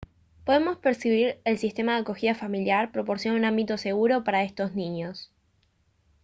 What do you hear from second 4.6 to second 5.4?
niños